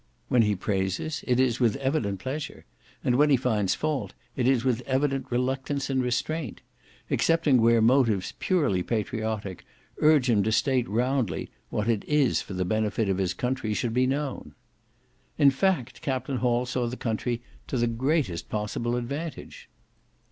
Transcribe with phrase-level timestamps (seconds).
[0.29, 2.65] When he praises, it is with evident pleasure,
[3.03, 6.61] and when he finds fault, it is with evident reluctance and restraint,
[7.11, 9.63] excepting where motives purely patriotic
[9.99, 13.93] urge him to state roundly what it is for the benefit of his country should
[13.93, 14.55] be known.
[15.37, 19.69] In fact, Captain Hall saw the country to the greatest possible advantage.